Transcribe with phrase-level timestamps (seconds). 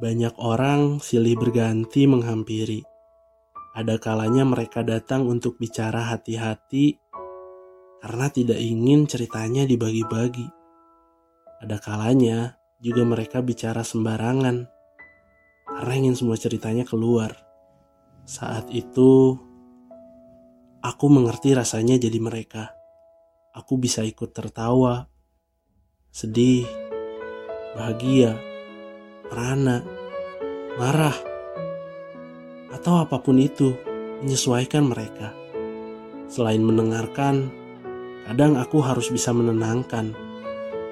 [0.00, 2.80] Banyak orang silih berganti menghampiri.
[3.76, 6.96] Ada kalanya mereka datang untuk bicara hati-hati
[8.00, 10.48] karena tidak ingin ceritanya dibagi-bagi.
[11.60, 14.64] Ada kalanya juga mereka bicara sembarangan
[15.68, 17.36] karena ingin semua ceritanya keluar.
[18.24, 19.36] Saat itu,
[20.80, 22.72] aku mengerti rasanya jadi mereka.
[23.52, 25.12] Aku bisa ikut tertawa,
[26.08, 26.64] sedih,
[27.76, 28.49] bahagia,
[29.30, 29.86] merana,
[30.74, 31.14] marah,
[32.74, 33.78] atau apa pun itu,
[34.20, 35.30] menyesuaikan mereka.
[36.26, 37.50] Selain mendengarkan,
[38.26, 40.10] kadang aku harus bisa menenangkan,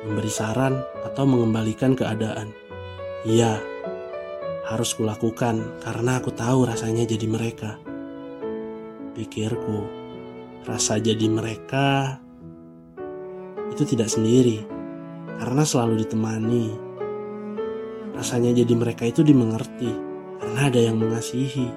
[0.07, 2.55] memberi saran, atau mengembalikan keadaan.
[3.27, 3.59] Iya,
[4.69, 7.81] harus kulakukan karena aku tahu rasanya jadi mereka.
[9.19, 9.83] Pikirku,
[10.63, 12.21] rasa jadi mereka
[13.75, 14.63] itu tidak sendiri
[15.39, 16.88] karena selalu ditemani.
[18.19, 19.95] Rasanya jadi mereka itu dimengerti
[20.43, 21.71] karena ada yang mengasihi.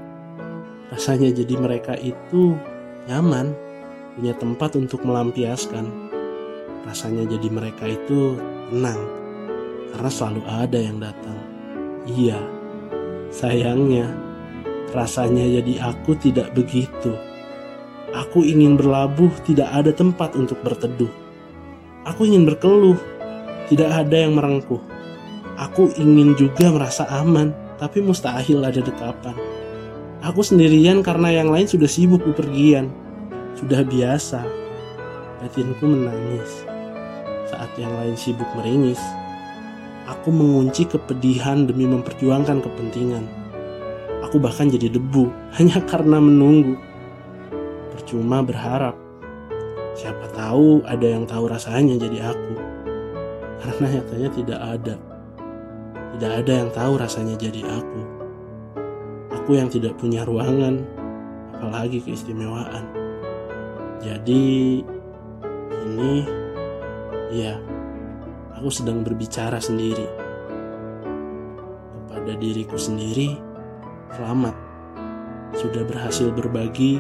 [0.90, 2.58] Rasanya jadi mereka itu
[3.06, 3.54] nyaman,
[4.18, 5.86] punya tempat untuk melampiaskan.
[6.82, 8.42] Rasanya jadi mereka itu
[8.74, 8.98] tenang
[9.94, 11.38] karena selalu ada yang datang.
[12.10, 12.42] Iya,
[13.30, 14.10] sayangnya
[14.98, 17.14] rasanya jadi aku tidak begitu.
[18.12, 21.12] Aku ingin berlabuh, tidak ada tempat untuk berteduh.
[22.04, 22.98] Aku ingin berkeluh,
[23.72, 24.82] tidak ada yang merengkuh.
[25.62, 29.38] Aku ingin juga merasa aman, tapi mustahil ada dekapan.
[30.26, 32.90] Aku sendirian karena yang lain sudah sibuk bepergian.
[33.54, 34.42] Sudah biasa,
[35.38, 36.66] batinku menangis.
[37.46, 38.98] Saat yang lain sibuk meringis,
[40.10, 43.30] aku mengunci kepedihan demi memperjuangkan kepentingan.
[44.26, 45.30] Aku bahkan jadi debu
[45.62, 46.74] hanya karena menunggu.
[47.94, 48.98] Percuma berharap.
[49.94, 52.54] Siapa tahu ada yang tahu rasanya jadi aku.
[53.62, 55.11] Karena nyatanya tidak ada.
[56.12, 58.02] Tidak ada yang tahu rasanya jadi aku.
[59.42, 60.84] Aku yang tidak punya ruangan,
[61.56, 62.84] apalagi keistimewaan.
[64.02, 64.82] Jadi
[65.88, 66.14] ini
[67.32, 67.58] ya
[68.58, 70.10] aku sedang berbicara sendiri.
[71.96, 73.38] Kepada diriku sendiri,
[74.14, 74.56] selamat.
[75.56, 77.00] Sudah berhasil berbagi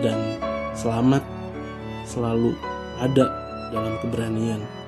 [0.00, 0.40] dan
[0.72, 1.22] selamat
[2.08, 2.56] selalu
[2.98, 3.28] ada
[3.70, 4.79] dalam keberanian.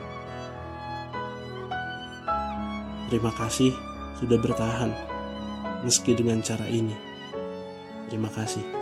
[3.13, 3.77] Terima kasih
[4.17, 4.89] sudah bertahan
[5.85, 6.97] meski dengan cara ini.
[8.09, 8.82] Terima kasih.